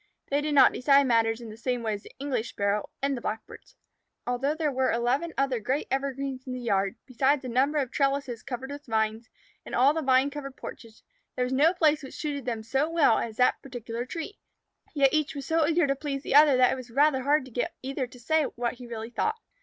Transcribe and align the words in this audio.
They 0.31 0.41
did 0.41 0.55
not 0.55 0.73
decide 0.73 1.05
matters 1.05 1.41
in 1.41 1.51
the 1.51 1.57
same 1.57 1.83
way 1.83 1.93
as 1.93 2.01
the 2.01 2.11
English 2.17 2.49
Sparrow, 2.49 2.89
and 3.03 3.15
the 3.15 3.21
Blackbirds. 3.21 3.75
Although 4.25 4.55
there 4.55 4.71
were 4.71 4.91
eleven 4.91 5.31
other 5.37 5.59
great 5.59 5.85
evergreens 5.91 6.47
in 6.47 6.53
the 6.53 6.59
yard, 6.59 6.95
besides 7.05 7.45
a 7.45 7.47
number 7.47 7.77
of 7.77 7.91
trellises 7.91 8.41
covered 8.41 8.71
with 8.71 8.87
vines, 8.87 9.29
and 9.63 9.75
all 9.75 9.93
the 9.93 10.01
vine 10.01 10.31
covered 10.31 10.55
porches, 10.57 11.03
there 11.35 11.45
was 11.45 11.53
no 11.53 11.75
place 11.75 12.01
which 12.01 12.15
suited 12.15 12.45
them 12.45 12.63
so 12.63 12.89
well 12.89 13.19
as 13.19 13.37
that 13.37 13.61
particular 13.61 14.03
tree. 14.03 14.39
Yet 14.95 15.13
each 15.13 15.35
was 15.35 15.45
so 15.45 15.67
eager 15.67 15.85
to 15.85 15.95
please 15.95 16.23
the 16.23 16.33
other 16.33 16.57
that 16.57 16.71
it 16.71 16.75
was 16.75 16.89
rather 16.89 17.21
hard 17.21 17.45
to 17.45 17.51
get 17.51 17.75
either 17.83 18.07
to 18.07 18.19
say 18.19 18.41
what 18.45 18.73
he 18.73 18.87
really 18.87 19.11
thought. 19.11 19.37